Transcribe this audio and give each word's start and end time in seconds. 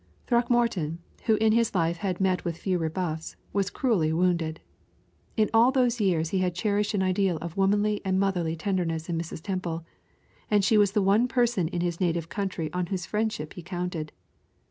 Throckmorton, 0.25 0.97
who 1.25 1.35
in 1.35 1.51
his 1.51 1.75
life 1.75 1.97
had 1.97 2.19
met 2.19 2.43
with 2.43 2.57
few 2.57 2.79
rebuffs, 2.79 3.35
was 3.53 3.69
cruelly 3.69 4.11
wounded. 4.11 4.59
In 5.37 5.47
all 5.53 5.71
those 5.71 6.01
years 6.01 6.29
he 6.31 6.39
had 6.39 6.55
cherished 6.55 6.95
an 6.95 7.03
ideal 7.03 7.37
of 7.37 7.55
womanly 7.55 8.01
and 8.03 8.19
motherly 8.19 8.55
tenderness 8.55 9.09
in 9.09 9.15
Mrs. 9.15 9.43
Temple, 9.43 9.85
and 10.49 10.65
she 10.65 10.75
was 10.75 10.93
the 10.93 11.03
one 11.03 11.27
person 11.27 11.67
in 11.67 11.81
his 11.81 12.01
native 12.01 12.29
county 12.29 12.73
on 12.73 12.87
whose 12.87 13.05
friendship 13.05 13.53
he 13.53 13.61
counted. 13.61 14.11